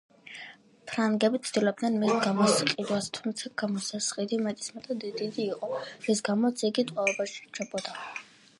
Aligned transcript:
ფრანგები 0.91 1.39
ცდილობდნენ 1.49 1.97
მის 2.03 2.13
გამოსყიდვას, 2.23 3.09
თუმცა 3.17 3.51
გამოსასყიდი 3.63 4.41
მეტისმეტად 4.47 5.01
დიდი 5.21 5.45
იყო, 5.47 5.69
რის 6.09 6.25
გამოც 6.31 6.65
იგი 6.71 6.87
ტყვეობაში 6.93 7.47
რჩებოდა. 7.51 7.97